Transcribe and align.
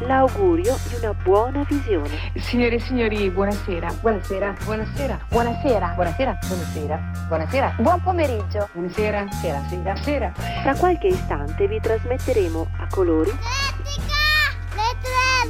l'augurio 0.00 0.76
di 0.88 0.94
una 1.02 1.14
buona 1.14 1.64
visione. 1.68 2.32
Signore 2.36 2.76
e 2.76 2.80
signori, 2.80 3.30
buonasera. 3.30 3.92
Buonasera. 4.00 4.54
Buonasera. 4.64 5.26
Buonasera. 5.28 5.92
Buonasera. 5.94 6.38
Buonasera. 6.46 7.12
Buonasera. 7.28 7.74
Buon 7.78 8.00
pomeriggio. 8.02 8.68
Buonasera. 8.72 9.26
Sera. 9.40 9.64
Sera. 9.68 9.96
Sera. 9.96 10.32
Tra 10.62 10.74
qualche 10.74 11.08
istante 11.08 11.66
vi 11.66 11.80
trasmetteremo 11.80 12.68
a 12.78 12.86
colori 12.88 13.30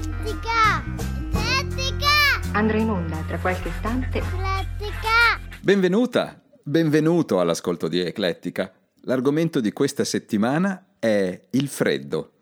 L'Eclettica! 0.09 0.83
L'Eclettica! 1.33 2.57
Andrà 2.59 2.79
in 2.79 2.91
onda 2.91 3.23
tra 3.27 3.39
qualche 3.39 3.69
istante. 3.69 4.21
L'Eclettica! 4.21 5.39
Benvenuta, 5.61 6.41
benvenuto 6.63 7.41
all'ascolto 7.41 7.89
di 7.89 8.01
Eclettica. 8.01 8.73
L'argomento 9.03 9.61
di 9.61 9.73
questa 9.73 10.05
settimana 10.05 10.95
è 10.99 11.41
il 11.51 11.69
freddo. 11.69 12.38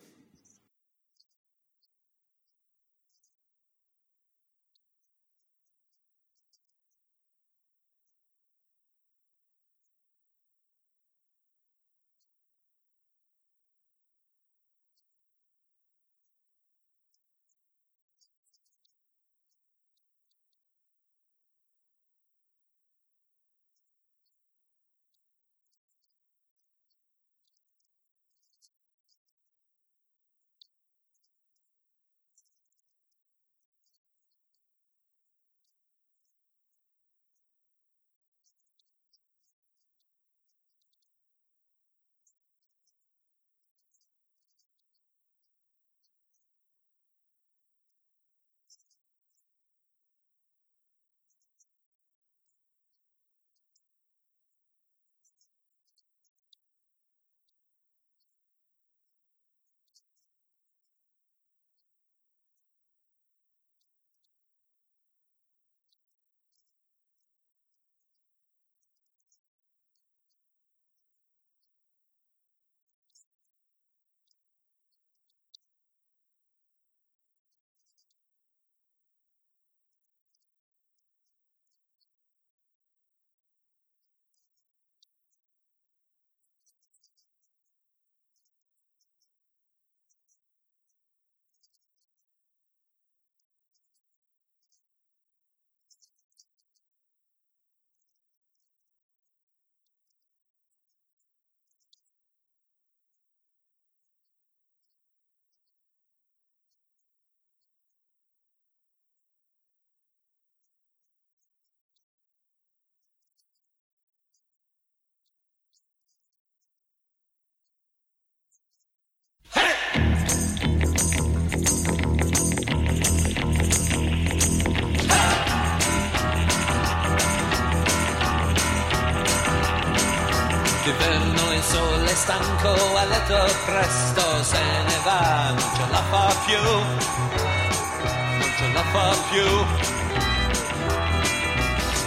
Sole 131.71 132.15
stanco, 132.15 132.97
a 132.97 133.05
letto 133.05 133.55
presto 133.65 134.43
se 134.43 134.59
ne 134.59 134.99
va, 135.05 135.51
non 135.51 135.71
ce 135.75 135.87
la 135.91 136.03
fa 136.11 136.35
più, 136.45 136.63
non 136.63 138.53
ce 138.57 138.73
la 138.73 138.83
fa 138.93 139.17
più. 139.31 139.49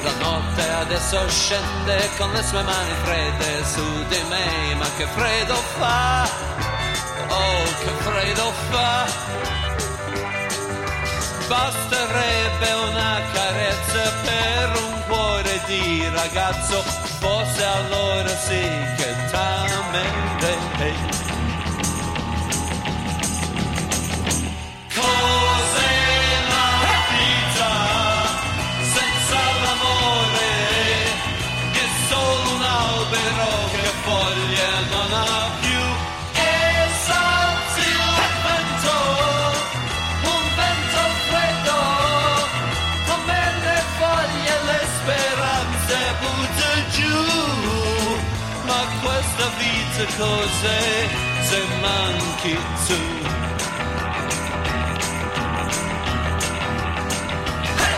La 0.02 0.14
notte 0.22 0.70
adesso 0.70 1.30
scende 1.30 2.10
con 2.18 2.32
le 2.32 2.44
sue 2.44 2.64
mani 2.64 2.94
fredde 3.04 3.66
su 3.66 4.06
di 4.08 4.22
me, 4.30 4.76
ma 4.76 4.86
che 4.96 5.06
freddo 5.08 5.56
fa, 5.78 6.24
oh 7.28 7.64
che 7.82 7.92
freddo 8.04 8.54
fa. 8.70 9.08
Basterebbe 11.48 12.72
una 12.90 13.20
carezza 13.34 14.12
per 14.24 14.82
un 14.84 15.04
cuore 15.08 15.62
di 15.66 16.08
ragazzo, 16.14 16.84
forse 17.20 17.64
allora 17.64 18.30
sì 18.30 18.60
che 18.98 19.16
t'amerei. 19.32 21.19
Vita 50.00 50.06
cos'è 50.16 51.10
se 51.42 51.62
manchi 51.82 52.58
tu? 52.86 52.94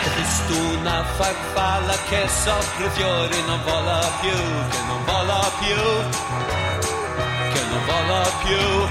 Ho 0.03 0.09
visto 0.15 0.53
una 0.77 1.03
farfalla 1.03 1.95
che 2.07 2.23
i 2.23 2.89
fiori 2.93 3.43
non 3.45 3.61
vola 3.63 4.11
più, 4.19 4.31
che 4.31 4.81
non 4.87 5.03
vola 5.05 5.51
più, 5.59 5.75
che 7.53 7.61
non 7.69 7.85
vola 7.85 8.29
più. 8.43 8.89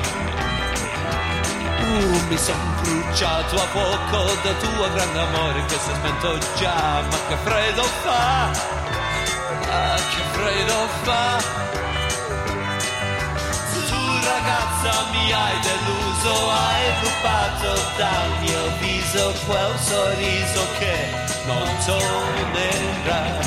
Uh, 1.83 2.21
mi 2.29 2.39
son 2.39 2.57
bruciato 2.83 3.57
a 3.57 3.67
fuoco 3.73 4.25
da 4.43 4.53
tuo 4.53 4.93
grande 4.95 5.19
amore 5.19 5.65
che 5.65 5.79
si 5.79 5.91
è 5.91 5.95
spento 5.95 6.39
già, 6.57 7.03
ma 7.11 7.17
che 7.29 7.37
freddo 7.43 7.83
fa, 7.83 8.51
ah, 9.71 9.97
che 9.97 10.23
freddo 10.33 10.89
fa. 11.03 11.70
Ragazza 14.81 15.11
mi 15.11 15.33
hai 15.33 15.59
deluso, 15.61 16.51
hai 16.51 16.93
rubato 17.03 17.81
dal 17.97 18.31
mio 18.41 18.71
viso 18.81 19.33
quel 19.47 19.79
sorriso 19.79 20.67
che 20.79 20.97
non 21.47 21.69
tornerà. 21.85 23.39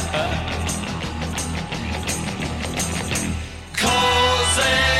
Cos'è 3.80 4.93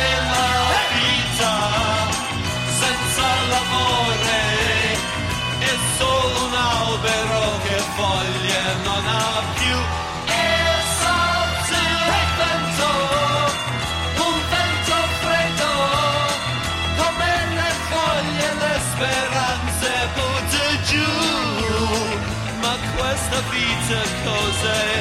to 23.88 24.02
Cozy. 24.24 24.93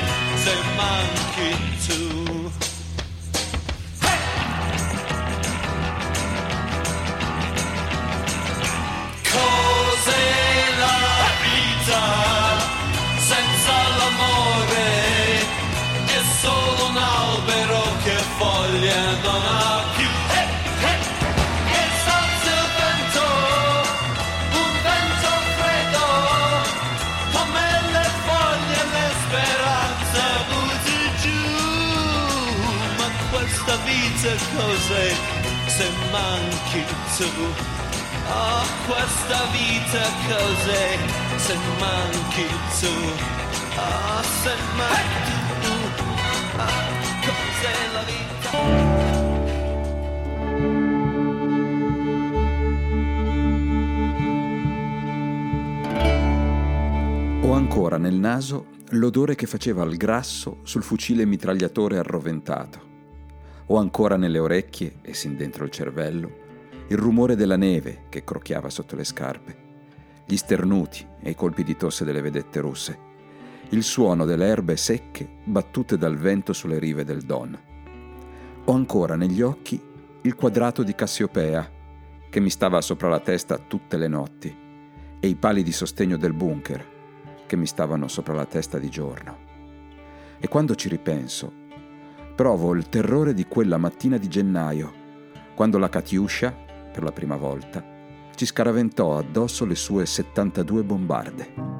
Vita 34.03 34.35
cos'è 34.55 35.13
se 35.67 35.87
manchi 36.11 36.83
tu? 37.15 37.47
Oh, 38.25 38.65
questa 38.85 39.45
vita 39.51 40.03
cos'è 40.27 40.97
se 41.37 41.55
manchi 41.79 42.45
tu? 42.79 42.93
Oh, 43.77 44.21
se 44.41 44.55
manchi 44.75 45.35
tu. 45.61 45.73
Oh, 46.57 46.83
cos'è 47.27 47.75
la 47.93 48.03
vita? 48.03 48.91
Ho 57.41 57.51
ancora 57.53 57.97
nel 57.97 58.15
naso 58.15 58.65
l'odore 58.89 59.35
che 59.35 59.47
faceva 59.47 59.83
il 59.83 59.97
grasso 59.97 60.57
sul 60.63 60.83
fucile 60.83 61.25
mitragliatore 61.25 61.97
arroventato. 61.97 62.92
Ho 63.67 63.77
ancora 63.77 64.17
nelle 64.17 64.39
orecchie 64.39 64.95
e 65.01 65.13
sin 65.13 65.35
dentro 65.35 65.63
il 65.63 65.71
cervello 65.71 66.41
il 66.87 66.97
rumore 66.97 67.35
della 67.35 67.55
neve 67.55 68.03
che 68.09 68.23
crocchiava 68.23 68.69
sotto 68.69 68.95
le 68.95 69.03
scarpe, 69.03 69.55
gli 70.25 70.35
sternuti 70.35 71.05
e 71.21 71.31
i 71.31 71.35
colpi 71.35 71.63
di 71.63 71.75
tosse 71.75 72.03
delle 72.03 72.21
vedette 72.21 72.59
russe, 72.59 73.11
il 73.69 73.83
suono 73.83 74.25
delle 74.25 74.45
erbe 74.45 74.75
secche 74.75 75.27
battute 75.43 75.97
dal 75.97 76.17
vento 76.17 76.53
sulle 76.53 76.79
rive 76.79 77.03
del 77.03 77.21
Don. 77.21 77.57
Ho 78.65 78.71
ancora 78.73 79.15
negli 79.15 79.41
occhi 79.41 79.81
il 80.21 80.35
quadrato 80.35 80.83
di 80.83 80.93
Cassiopea 80.93 81.67
che 82.29 82.39
mi 82.39 82.49
stava 82.49 82.81
sopra 82.81 83.09
la 83.09 83.19
testa 83.19 83.57
tutte 83.57 83.97
le 83.97 84.07
notti 84.07 84.55
e 85.19 85.27
i 85.27 85.35
pali 85.35 85.63
di 85.63 85.71
sostegno 85.71 86.17
del 86.17 86.33
bunker 86.33 86.91
che 87.45 87.55
mi 87.55 87.65
stavano 87.65 88.07
sopra 88.07 88.33
la 88.33 88.45
testa 88.45 88.77
di 88.77 88.89
giorno. 88.89 89.51
E 90.39 90.47
quando 90.47 90.75
ci 90.75 90.89
ripenso, 90.89 91.62
provo 92.35 92.73
il 92.73 92.89
terrore 92.89 93.33
di 93.33 93.45
quella 93.45 93.77
mattina 93.77 94.17
di 94.17 94.27
gennaio, 94.27 94.91
quando 95.55 95.77
la 95.77 95.89
Katiuscia, 95.89 96.51
per 96.91 97.03
la 97.03 97.11
prima 97.11 97.35
volta, 97.35 97.83
ci 98.35 98.45
scaraventò 98.45 99.17
addosso 99.17 99.65
le 99.65 99.75
sue 99.75 100.05
72 100.05 100.83
bombarde. 100.83 101.72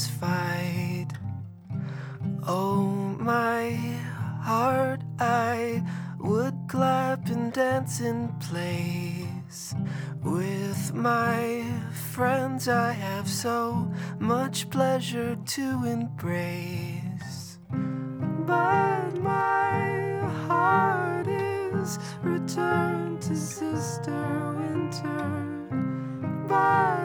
Satisfied. 0.00 1.12
Oh, 2.46 2.84
my 3.18 3.72
heart, 4.42 5.02
I 5.18 5.82
would 6.18 6.54
clap 6.68 7.28
and 7.28 7.52
dance 7.52 8.00
in 8.00 8.28
place. 8.40 9.74
With 10.22 10.94
my 10.94 11.64
friends, 12.12 12.68
I 12.68 12.92
have 12.92 13.28
so 13.28 13.92
much 14.18 14.70
pleasure 14.70 15.36
to 15.36 15.84
embrace. 15.84 17.58
But 17.70 19.20
my 19.20 20.20
heart 20.46 21.26
is 21.28 21.98
returned 22.22 23.22
to 23.22 23.36
Sister 23.36 24.54
Winter. 24.58 25.28
But 26.48 26.99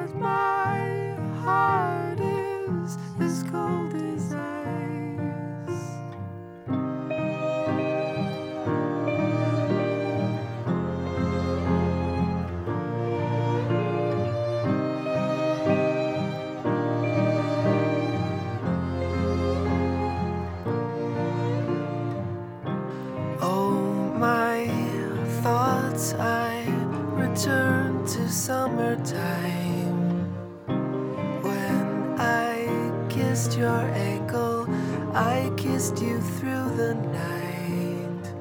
You 36.01 36.19
through 36.19 36.75
the 36.75 36.93
night. 36.93 38.33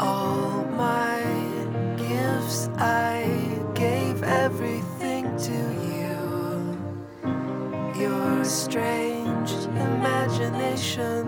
All 0.00 0.64
my 0.76 1.20
gifts, 1.96 2.68
I 2.78 3.26
gave 3.74 4.22
everything 4.22 5.36
to 5.36 5.52
you. 5.90 6.14
Your 8.00 8.44
strange 8.44 9.50
imagination, 9.50 11.24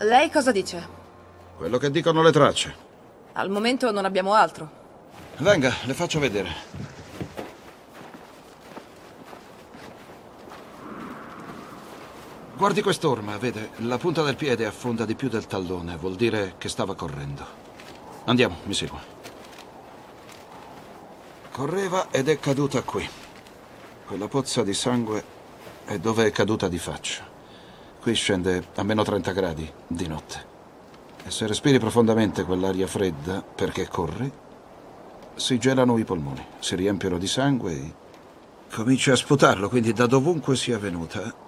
Lei 0.00 0.30
cosa 0.30 0.52
dice? 0.52 0.86
Quello 1.56 1.76
che 1.76 1.90
dicono 1.90 2.22
le 2.22 2.30
tracce. 2.30 2.86
Al 3.32 3.50
momento 3.50 3.90
non 3.90 4.04
abbiamo 4.04 4.32
altro. 4.32 4.70
Venga, 5.38 5.74
le 5.84 5.94
faccio 5.94 6.20
vedere. 6.20 6.50
Guardi 12.56 12.80
quest'orma, 12.80 13.38
vede, 13.38 13.70
la 13.78 13.98
punta 13.98 14.22
del 14.22 14.36
piede 14.36 14.66
affonda 14.66 15.04
di 15.04 15.14
più 15.14 15.28
del 15.28 15.46
tallone, 15.46 15.96
vuol 15.96 16.14
dire 16.14 16.54
che 16.58 16.68
stava 16.68 16.94
correndo. 16.94 17.44
Andiamo, 18.24 18.56
mi 18.64 18.74
segua. 18.74 19.00
Correva 21.50 22.08
ed 22.10 22.28
è 22.28 22.38
caduta 22.38 22.82
qui. 22.82 23.08
Quella 24.06 24.28
pozza 24.28 24.62
di 24.62 24.74
sangue 24.74 25.24
è 25.84 25.98
dove 25.98 26.26
è 26.26 26.30
caduta 26.30 26.68
di 26.68 26.78
faccia. 26.78 27.37
Qui 28.00 28.14
scende 28.14 28.68
a 28.76 28.82
meno 28.82 29.02
30 29.02 29.32
gradi 29.32 29.70
di 29.86 30.06
notte. 30.06 30.56
E 31.24 31.30
se 31.30 31.46
respiri 31.46 31.78
profondamente 31.78 32.44
quell'aria 32.44 32.86
fredda 32.86 33.42
perché 33.42 33.88
corri, 33.88 34.30
si 35.34 35.58
gelano 35.58 35.98
i 35.98 36.04
polmoni, 36.04 36.44
si 36.58 36.74
riempiono 36.74 37.18
di 37.18 37.26
sangue 37.26 37.72
e 37.72 37.94
cominci 38.72 39.10
a 39.10 39.16
sputarlo, 39.16 39.68
quindi 39.68 39.92
da 39.92 40.06
dovunque 40.06 40.56
sia 40.56 40.78
venuta 40.78 41.46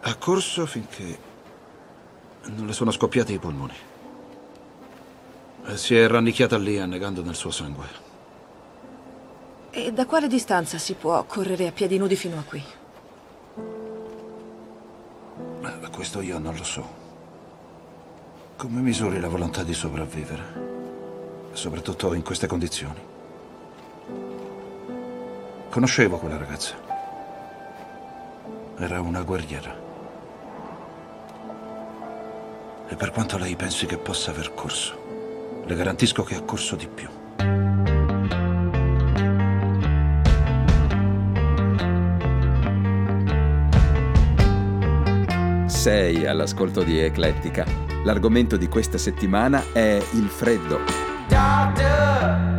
ha 0.00 0.14
corso 0.16 0.64
finché 0.64 1.18
non 2.44 2.66
le 2.66 2.72
sono 2.72 2.90
scoppiati 2.90 3.34
i 3.34 3.38
polmoni. 3.38 3.74
E 5.66 5.76
si 5.76 5.94
è 5.94 6.06
rannicchiata 6.06 6.56
lì 6.56 6.78
annegando 6.78 7.22
nel 7.22 7.34
suo 7.34 7.50
sangue. 7.50 8.06
E 9.70 9.92
da 9.92 10.06
quale 10.06 10.28
distanza 10.28 10.78
si 10.78 10.94
può 10.94 11.22
correre 11.24 11.66
a 11.66 11.72
piedi 11.72 11.98
nudi 11.98 12.16
fino 12.16 12.38
a 12.38 12.42
qui? 12.42 12.62
Questo 15.98 16.20
io 16.20 16.38
non 16.38 16.54
lo 16.54 16.62
so. 16.62 16.88
Come 18.54 18.80
misuri 18.80 19.18
la 19.18 19.26
volontà 19.26 19.64
di 19.64 19.74
sopravvivere? 19.74 21.50
Soprattutto 21.50 22.14
in 22.14 22.22
queste 22.22 22.46
condizioni. 22.46 23.00
Conoscevo 25.68 26.18
quella 26.18 26.36
ragazza. 26.36 26.76
Era 28.76 29.00
una 29.00 29.22
guerriera. 29.22 29.76
E 32.86 32.94
per 32.94 33.10
quanto 33.10 33.36
lei 33.36 33.56
pensi 33.56 33.86
che 33.86 33.98
possa 33.98 34.30
aver 34.30 34.54
corso, 34.54 35.64
le 35.64 35.74
garantisco 35.74 36.22
che 36.22 36.36
ha 36.36 36.42
corso 36.42 36.76
di 36.76 36.86
più. 36.86 37.08
Sei 45.88 46.26
all'ascolto 46.26 46.82
di 46.82 46.98
Eclettica. 46.98 47.64
L'argomento 48.04 48.58
di 48.58 48.68
questa 48.68 48.98
settimana 48.98 49.72
è 49.72 49.98
il 50.12 50.28
freddo. 50.28 50.80
Doctor, 51.26 52.58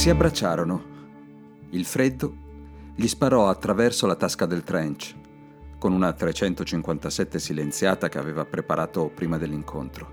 Si 0.00 0.08
abbracciarono. 0.08 0.82
Il 1.72 1.84
freddo 1.84 2.34
gli 2.94 3.06
sparò 3.06 3.50
attraverso 3.50 4.06
la 4.06 4.16
tasca 4.16 4.46
del 4.46 4.64
trench, 4.64 5.14
con 5.76 5.92
una 5.92 6.14
357 6.14 7.38
silenziata 7.38 8.08
che 8.08 8.16
aveva 8.16 8.46
preparato 8.46 9.10
prima 9.14 9.36
dell'incontro. 9.36 10.10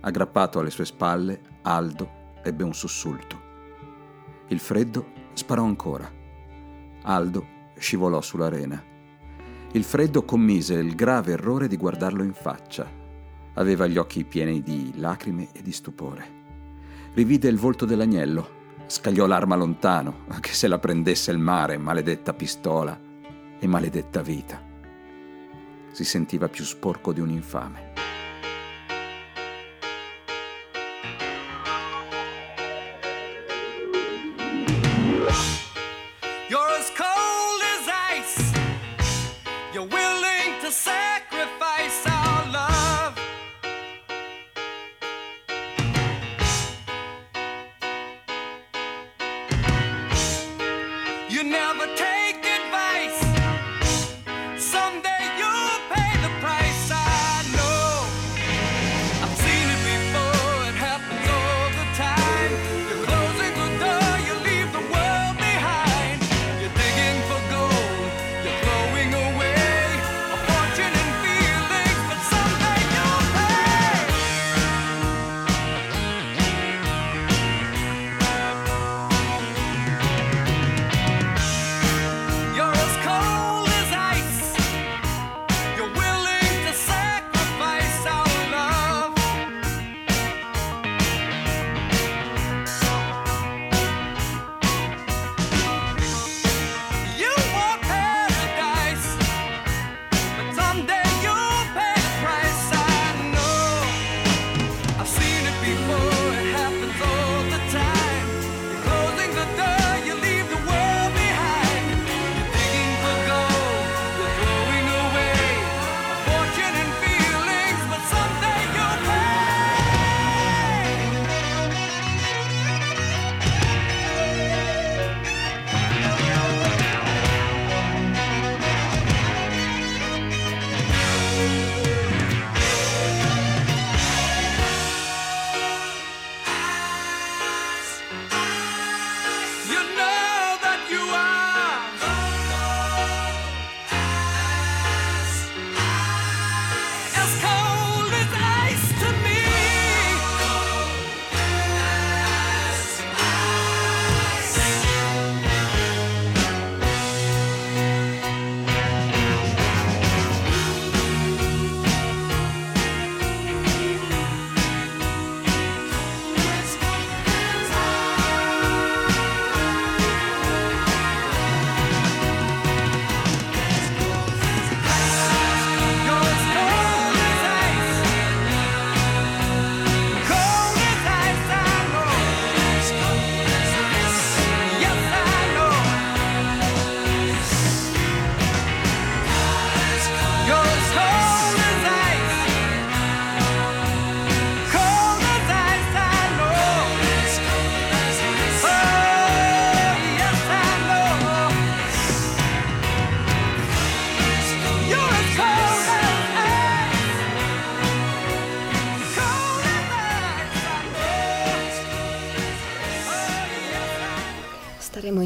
Aggrappato 0.00 0.58
alle 0.58 0.70
sue 0.70 0.86
spalle, 0.86 1.38
Aldo 1.60 2.38
ebbe 2.42 2.64
un 2.64 2.72
sussulto. 2.72 3.38
Il 4.48 4.58
freddo 4.58 5.08
sparò 5.34 5.64
ancora. 5.64 6.10
Aldo 7.02 7.46
scivolò 7.76 8.22
sull'arena. 8.22 8.82
Il 9.72 9.84
freddo 9.84 10.24
commise 10.24 10.76
il 10.76 10.94
grave 10.94 11.32
errore 11.32 11.68
di 11.68 11.76
guardarlo 11.76 12.22
in 12.22 12.32
faccia. 12.32 12.90
Aveva 13.52 13.86
gli 13.86 13.98
occhi 13.98 14.24
pieni 14.24 14.62
di 14.62 14.94
lacrime 14.96 15.50
e 15.52 15.60
di 15.60 15.72
stupore. 15.72 16.26
Rivide 17.12 17.48
il 17.48 17.58
volto 17.58 17.84
dell'agnello, 17.84 18.62
scagliò 18.86 19.26
l'arma 19.26 19.56
lontano, 19.56 20.24
che 20.40 20.52
se 20.52 20.68
la 20.68 20.78
prendesse 20.78 21.30
il 21.30 21.38
mare, 21.38 21.78
maledetta 21.78 22.32
pistola 22.32 22.98
e 23.58 23.66
maledetta 23.66 24.22
vita. 24.22 24.62
Si 25.92 26.04
sentiva 26.04 26.48
più 26.48 26.64
sporco 26.64 27.12
di 27.12 27.20
un 27.20 27.30
infame. 27.30 27.92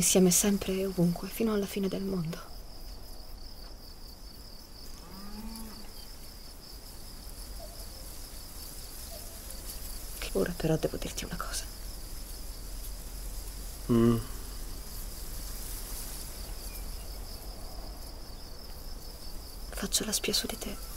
Insieme 0.08 0.30
sempre 0.30 0.72
e 0.72 0.86
ovunque, 0.86 1.28
fino 1.28 1.52
alla 1.52 1.66
fine 1.66 1.86
del 1.86 2.02
mondo. 2.02 2.38
Ora 10.32 10.52
però 10.56 10.76
devo 10.76 10.96
dirti 10.96 11.24
una 11.26 11.36
cosa. 11.36 11.64
Mm. 13.92 14.16
Faccio 19.68 20.04
la 20.06 20.12
spia 20.12 20.32
su 20.32 20.46
di 20.46 20.56
te. 20.56 20.87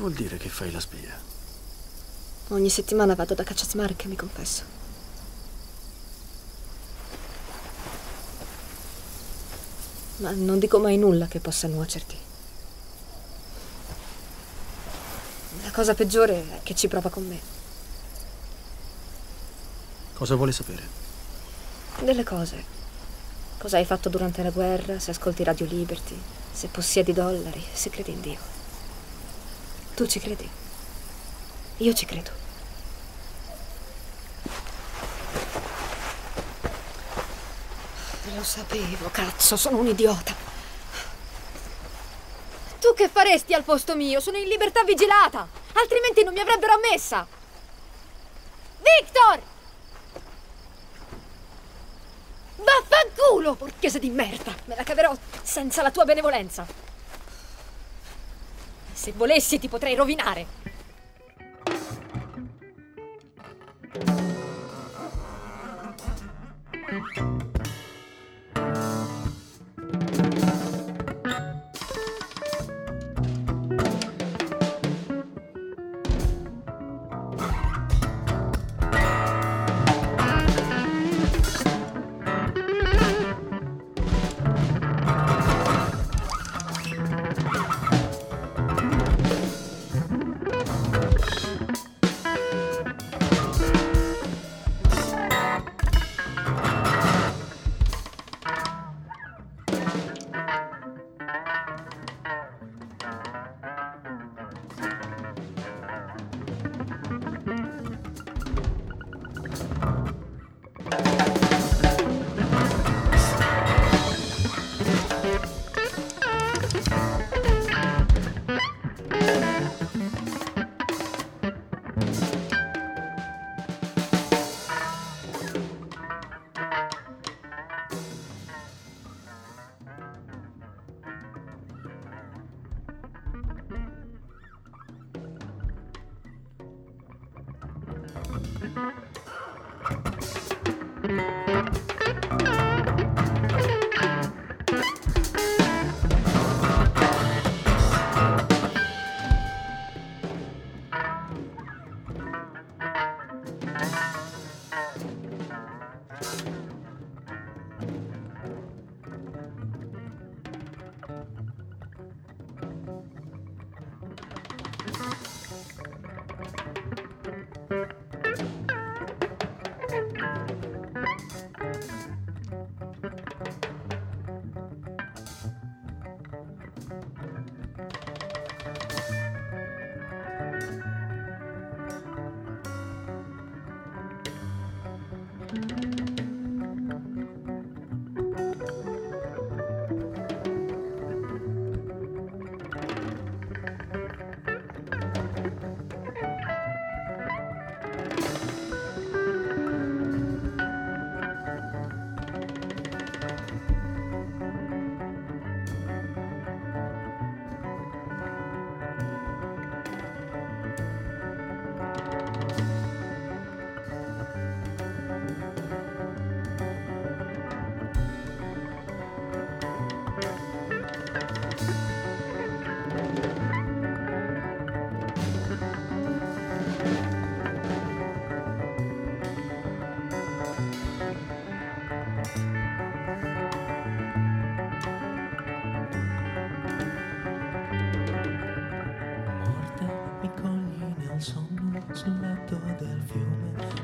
Vuol 0.00 0.12
dire 0.14 0.38
che 0.38 0.48
fai 0.48 0.72
la 0.72 0.80
spia? 0.80 1.14
Ogni 2.48 2.70
settimana 2.70 3.14
vado 3.14 3.34
da 3.34 3.44
Cacciasmarca 3.44 4.04
e 4.04 4.08
mi 4.08 4.16
confesso. 4.16 4.62
Ma 10.16 10.30
non 10.32 10.58
dico 10.58 10.78
mai 10.78 10.96
nulla 10.96 11.26
che 11.26 11.38
possa 11.38 11.68
nuocerti. 11.68 12.16
La 15.62 15.70
cosa 15.70 15.94
peggiore 15.94 16.56
è 16.56 16.60
che 16.62 16.74
ci 16.74 16.88
prova 16.88 17.10
con 17.10 17.26
me. 17.26 17.38
Cosa 20.14 20.34
vuole 20.34 20.52
sapere? 20.52 20.82
Delle 22.00 22.24
cose. 22.24 22.78
Cosa 23.58 23.76
hai 23.76 23.84
fatto 23.84 24.08
durante 24.08 24.42
la 24.42 24.50
guerra, 24.50 24.98
se 24.98 25.10
ascolti 25.10 25.44
Radio 25.44 25.66
Liberty, 25.66 26.18
se 26.52 26.68
possiedi 26.68 27.12
dollari, 27.12 27.62
se 27.72 27.90
credi 27.90 28.12
in 28.12 28.20
Dio. 28.20 28.59
Tu 30.00 30.06
ci 30.06 30.18
credi? 30.18 30.48
Io 31.76 31.92
ci 31.92 32.06
credo. 32.06 32.30
Lo 38.34 38.42
sapevo, 38.42 39.10
cazzo, 39.10 39.58
sono 39.58 39.76
un 39.76 39.88
idiota. 39.88 40.34
Tu 42.80 42.94
che 42.94 43.10
faresti 43.10 43.52
al 43.52 43.62
posto 43.62 43.94
mio? 43.94 44.20
Sono 44.20 44.38
in 44.38 44.48
libertà 44.48 44.84
vigilata, 44.84 45.46
altrimenti 45.74 46.24
non 46.24 46.32
mi 46.32 46.40
avrebbero 46.40 46.72
ammessa. 46.72 47.26
Victor! 48.78 49.42
Vaffanculo, 52.56 53.54
porchese 53.54 53.98
di 53.98 54.08
merda! 54.08 54.54
Me 54.64 54.76
la 54.76 54.82
caverò 54.82 55.14
senza 55.42 55.82
la 55.82 55.90
tua 55.90 56.06
benevolenza. 56.06 56.79
Se 59.00 59.12
volessi 59.16 59.58
ti 59.58 59.66
potrei 59.66 59.94
rovinare. 59.94 60.46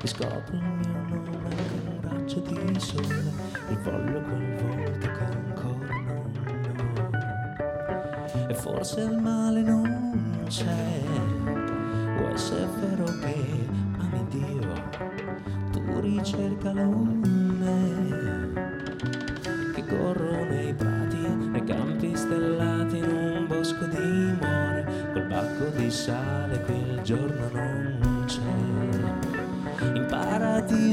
Scopri 0.06 0.56
il 0.56 0.62
mio 0.62 0.92
nome 0.92 1.48
con 1.68 1.80
un 1.86 2.00
raggio 2.00 2.38
di 2.40 2.78
sole 2.78 3.32
Il 3.70 3.78
voglio 3.78 4.20
quel 4.20 4.54
volto 4.62 5.06
che 5.10 5.24
ancora 5.24 5.94
non 6.06 6.30
ho. 8.32 8.48
E 8.48 8.54
forse 8.54 9.00
il 9.00 9.18
male 9.18 9.62
non 9.62 10.44
c'è 10.46 11.02
Può 12.16 12.28
essere 12.28 12.68
vero 12.80 13.04
che 13.04 13.68
ami 13.98 14.26
Dio 14.28 14.74
Tu 15.72 16.00
ricerca 16.00 16.72
l'onde 16.72 18.52
Che 19.74 19.84
corro 19.86 20.44
nei 20.44 20.72
prati 20.72 21.16
Nei 21.16 21.64
campi 21.64 22.14
stellati 22.14 22.98
in 22.98 23.10
un 23.10 23.46
bosco 23.48 23.84
di 23.86 24.36
more 24.40 25.10
Col 25.12 25.26
bacco 25.26 25.64
di 25.76 25.90
sale 25.90 26.62
che 26.62 26.72
il 26.72 27.00
giorno 27.02 27.48
non 27.52 27.98
In 28.02 28.05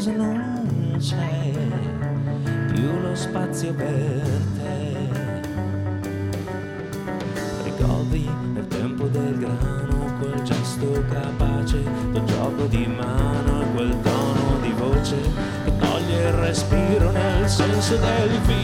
paradiso 0.03 0.11
non 0.11 0.97
c'è 0.99 1.51
Più 2.73 2.99
lo 3.01 3.15
spazio 3.15 3.73
per 3.73 4.21
te. 4.57 4.81
Ricordi 7.63 8.29
nel 8.53 8.67
tempo 8.67 9.05
del 9.07 9.37
grano 9.37 10.17
quel 10.19 10.41
gesto 10.41 11.03
capace, 11.09 11.81
quel 12.11 12.23
gioco 12.25 12.65
di 12.65 12.85
mano 12.87 13.61
e 13.61 13.65
quel 13.73 14.01
tono 14.01 14.59
di 14.61 14.71
voce 14.71 15.15
che 15.63 15.77
toglie 15.77 16.27
il 16.27 16.33
respiro 16.33 17.11
nel 17.11 17.47
senso 17.47 17.95
del 17.97 18.39
vino, 18.45 18.62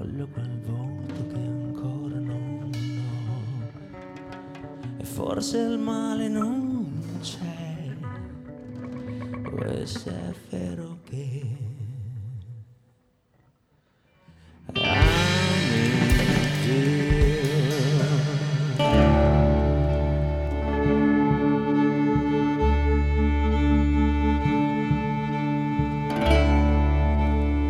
rivoglio 0.00 0.26
quel 0.28 0.60
volto 0.66 1.26
che 1.26 1.36
ancora 1.36 2.18
non 2.18 2.60
ho. 2.62 3.40
E 4.98 5.04
forse 5.04 5.58
il 5.58 5.78
male 5.78 6.28
non 6.28 7.18
c'è 7.20 7.96
o 9.44 9.86
se 9.86 10.10
è 10.10 10.34
vero 10.50 10.98
che 11.04 11.68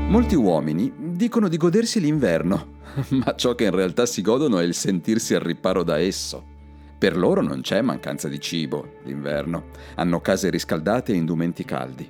Molti 0.08 0.34
uomini 0.34 0.89
dicono 1.20 1.48
di 1.48 1.58
godersi 1.58 2.00
l'inverno, 2.00 2.78
ma 3.10 3.34
ciò 3.34 3.54
che 3.54 3.64
in 3.64 3.72
realtà 3.72 4.06
si 4.06 4.22
godono 4.22 4.58
è 4.58 4.64
il 4.64 4.72
sentirsi 4.72 5.34
al 5.34 5.42
riparo 5.42 5.82
da 5.82 5.98
esso. 5.98 6.42
Per 6.96 7.14
loro 7.14 7.42
non 7.42 7.60
c'è 7.60 7.82
mancanza 7.82 8.26
di 8.26 8.40
cibo 8.40 8.94
d'inverno, 9.04 9.66
hanno 9.96 10.22
case 10.22 10.48
riscaldate 10.48 11.12
e 11.12 11.16
indumenti 11.16 11.62
caldi. 11.62 12.08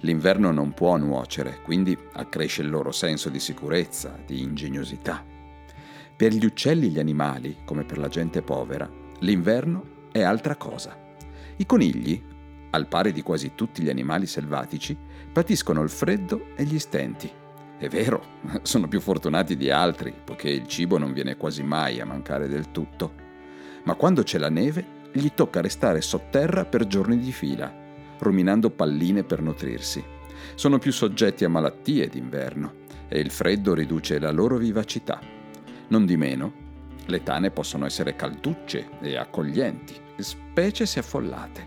L'inverno 0.00 0.52
non 0.52 0.74
può 0.74 0.98
nuocere, 0.98 1.60
quindi 1.62 1.96
accresce 2.12 2.60
il 2.60 2.68
loro 2.68 2.92
senso 2.92 3.30
di 3.30 3.40
sicurezza, 3.40 4.18
di 4.26 4.42
ingegnosità. 4.42 5.24
Per 6.14 6.32
gli 6.34 6.44
uccelli 6.44 6.88
e 6.88 6.90
gli 6.90 6.98
animali, 6.98 7.60
come 7.64 7.84
per 7.84 7.96
la 7.96 8.08
gente 8.08 8.42
povera, 8.42 8.86
l'inverno 9.20 10.08
è 10.12 10.20
altra 10.20 10.56
cosa. 10.56 10.94
I 11.56 11.64
conigli, 11.64 12.22
al 12.68 12.86
pari 12.86 13.12
di 13.12 13.22
quasi 13.22 13.52
tutti 13.54 13.82
gli 13.82 13.88
animali 13.88 14.26
selvatici, 14.26 14.94
patiscono 15.32 15.80
il 15.80 15.88
freddo 15.88 16.48
e 16.54 16.64
gli 16.64 16.78
stenti. 16.78 17.40
È 17.82 17.88
vero, 17.88 18.22
sono 18.62 18.86
più 18.86 19.00
fortunati 19.00 19.56
di 19.56 19.68
altri, 19.68 20.14
poiché 20.24 20.48
il 20.48 20.68
cibo 20.68 20.98
non 20.98 21.12
viene 21.12 21.36
quasi 21.36 21.64
mai 21.64 21.98
a 21.98 22.06
mancare 22.06 22.46
del 22.46 22.70
tutto. 22.70 23.12
Ma 23.82 23.96
quando 23.96 24.22
c'è 24.22 24.38
la 24.38 24.50
neve, 24.50 24.86
gli 25.10 25.30
tocca 25.34 25.60
restare 25.60 26.00
sotterra 26.00 26.64
per 26.64 26.86
giorni 26.86 27.18
di 27.18 27.32
fila, 27.32 27.74
ruminando 28.20 28.70
palline 28.70 29.24
per 29.24 29.42
nutrirsi. 29.42 30.00
Sono 30.54 30.78
più 30.78 30.92
soggetti 30.92 31.44
a 31.44 31.48
malattie 31.48 32.06
d'inverno 32.06 32.74
e 33.08 33.18
il 33.18 33.32
freddo 33.32 33.74
riduce 33.74 34.20
la 34.20 34.30
loro 34.30 34.58
vivacità. 34.58 35.20
Non 35.88 36.06
di 36.06 36.16
meno, 36.16 36.52
le 37.06 37.24
tane 37.24 37.50
possono 37.50 37.84
essere 37.84 38.14
calducce 38.14 38.90
e 39.00 39.16
accoglienti, 39.16 39.96
specie 40.18 40.86
se 40.86 41.00
affollate. 41.00 41.66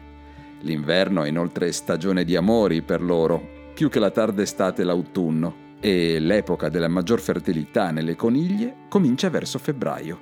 L'inverno 0.61 1.23
è 1.23 1.27
inoltre 1.27 1.73
stagione 1.73 2.23
di 2.23 2.37
amori 2.37 2.81
per 2.83 3.03
loro, 3.03 3.45
più 3.73 3.89
che 3.89 3.99
la 3.99 4.11
tarda 4.11 4.43
estate 4.43 4.83
e 4.83 4.85
l'autunno, 4.85 5.63
e 5.85 6.17
l'epoca 6.17 6.67
della 6.67 6.87
maggior 6.87 7.19
fertilità 7.19 7.91
nelle 7.91 8.15
coniglie 8.15 8.87
comincia 8.89 9.29
verso 9.29 9.59
febbraio. 9.59 10.19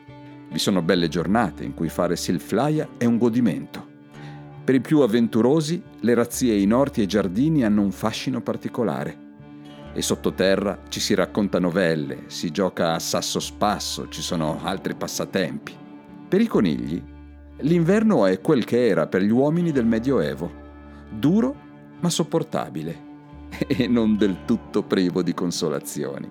Vi 0.52 0.60
sono 0.60 0.82
belle 0.82 1.08
giornate 1.08 1.64
in 1.64 1.74
cui 1.74 1.88
fare 1.88 2.18
silflaia 2.18 2.90
è 2.98 3.06
un 3.06 3.18
godimento. 3.18 3.88
Per 4.62 4.76
i 4.76 4.82
più 4.82 5.00
avventurosi, 5.00 5.82
le 6.02 6.14
razzie 6.16 6.56
in 6.56 6.74
orti 6.74 7.02
e 7.02 7.06
giardini 7.06 7.64
hanno 7.64 7.82
un 7.82 7.94
fascino 7.94 8.42
particolare. 8.42 9.18
E 9.94 10.02
sottoterra 10.02 10.82
ci 10.90 11.00
si 11.00 11.14
racconta 11.14 11.60
novelle, 11.60 12.24
si 12.26 12.52
gioca 12.52 12.94
a 12.94 13.00
sasso 13.00 13.40
spasso, 13.40 14.10
ci 14.10 14.22
sono 14.22 14.60
altri 14.64 14.96
passatempi. 14.96 15.74
Per 16.28 16.42
i 16.42 16.48
conigli, 16.48 17.02
l'inverno 17.60 18.26
è 18.26 18.42
quel 18.42 18.66
che 18.66 18.86
era 18.86 19.08
per 19.08 19.22
gli 19.22 19.32
uomini 19.32 19.72
del 19.72 19.86
Medioevo, 19.86 20.52
duro 21.10 21.56
ma 22.02 22.10
sopportabile 22.10 23.03
e 23.68 23.88
non 23.88 24.18
del 24.18 24.46
tutto 24.46 24.84
privo 24.84 25.22
di 25.22 25.34
consolazioni. 25.34 26.30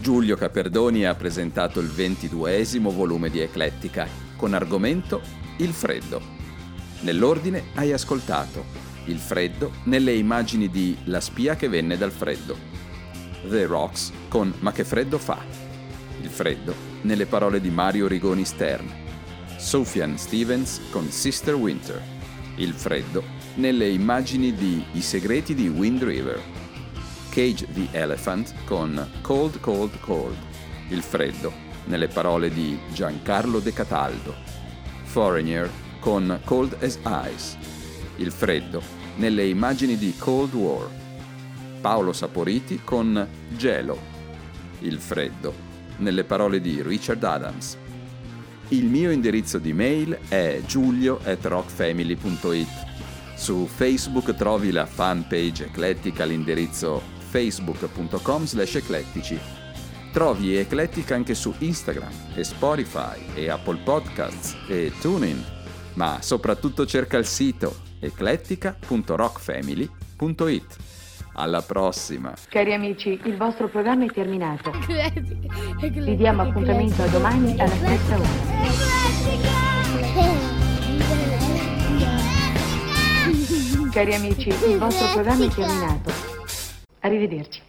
Giulio 0.00 0.34
Caperdoni 0.36 1.04
ha 1.04 1.14
presentato 1.14 1.78
il 1.80 1.88
ventiduesimo 1.88 2.90
volume 2.90 3.28
di 3.28 3.40
Eclettica 3.40 4.08
con 4.36 4.54
argomento 4.54 5.20
Il 5.58 5.72
freddo. 5.72 6.38
Nell'ordine 7.00 7.64
hai 7.74 7.92
ascoltato 7.92 8.64
Il 9.06 9.18
freddo 9.18 9.72
nelle 9.84 10.14
immagini 10.14 10.68
di 10.70 10.96
La 11.04 11.20
spia 11.20 11.54
che 11.54 11.68
venne 11.68 11.98
dal 11.98 12.12
freddo, 12.12 12.56
The 13.46 13.66
Rocks 13.66 14.10
con 14.28 14.52
Ma 14.60 14.72
che 14.72 14.84
freddo 14.84 15.18
fa, 15.18 15.38
Il 16.22 16.30
freddo 16.30 16.74
nelle 17.02 17.26
parole 17.26 17.60
di 17.60 17.70
Mario 17.70 18.06
Rigoni 18.06 18.44
Stern, 18.44 18.90
Sufjan 19.58 20.16
Stevens 20.16 20.80
con 20.90 21.10
Sister 21.10 21.54
Winter, 21.54 22.19
Il 22.56 22.72
freddo 22.74 23.22
nelle 23.54 23.88
immagini 23.88 24.52
di 24.54 24.84
I 24.92 25.00
segreti 25.00 25.54
di 25.54 25.68
Wind 25.68 26.02
River, 26.02 26.40
Cage 27.30 27.66
the 27.72 27.88
Elephant 27.92 28.52
con 28.64 29.08
Cold 29.22 29.60
Cold 29.60 29.98
Cold, 30.00 30.36
Il 30.88 31.02
freddo, 31.02 31.52
nelle 31.86 32.08
parole 32.08 32.50
di 32.50 32.78
Giancarlo 32.92 33.60
De 33.60 33.72
Cataldo, 33.72 34.34
Foreigner 35.04 35.70
con 36.00 36.40
Cold 36.44 36.76
as 36.80 36.98
Ice, 37.32 37.56
Il 38.16 38.30
freddo, 38.30 38.82
nelle 39.16 39.46
immagini 39.46 39.96
di 39.96 40.14
Cold 40.18 40.52
War, 40.54 40.88
Paolo 41.80 42.12
Saporiti 42.12 42.80
con 42.84 43.26
Gelo, 43.56 43.98
Il 44.80 44.98
freddo, 44.98 45.54
nelle 45.98 46.24
parole 46.24 46.60
di 46.60 46.82
Richard 46.82 47.22
Adams. 47.22 47.76
Il 48.72 48.84
mio 48.84 49.10
indirizzo 49.10 49.58
di 49.58 49.72
mail 49.72 50.16
è 50.28 50.60
giulio.rockfamily.it. 50.64 52.68
Su 53.34 53.66
Facebook 53.66 54.36
trovi 54.36 54.70
la 54.70 54.86
fanpage 54.86 55.64
eclettica 55.64 56.22
all'indirizzo 56.22 57.02
facebook.com 57.30 58.44
slash 58.44 58.76
eclettici. 58.76 59.36
Trovi 60.12 60.56
Eclettica 60.56 61.16
anche 61.16 61.34
su 61.34 61.52
Instagram 61.58 62.12
e 62.34 62.44
Spotify 62.44 63.18
e 63.34 63.50
Apple 63.50 63.80
Podcasts 63.82 64.56
e 64.68 64.92
TuneIn, 65.00 65.44
ma 65.94 66.22
soprattutto 66.22 66.86
cerca 66.86 67.16
il 67.16 67.26
sito 67.26 67.74
eclettica.rockfamily.it. 67.98 70.89
Alla 71.34 71.62
prossima! 71.62 72.34
Cari 72.48 72.74
amici, 72.74 73.20
il 73.24 73.36
vostro 73.36 73.68
programma 73.68 74.04
è 74.04 74.08
terminato. 74.08 74.72
Vi 75.80 76.16
diamo 76.16 76.42
appuntamento 76.42 77.02
a 77.02 77.06
domani 77.06 77.58
alla 77.58 77.74
stessa 77.74 78.16
ora. 78.16 78.28
Cari 83.90 84.14
amici, 84.14 84.48
il 84.48 84.78
vostro 84.78 85.12
programma 85.12 85.44
è 85.44 85.48
terminato. 85.48 86.12
Arrivederci. 87.00 87.62